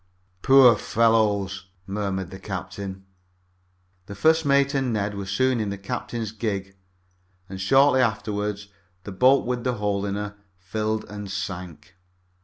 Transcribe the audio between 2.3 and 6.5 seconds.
the captain. The first mate and Ned were soon in the captain's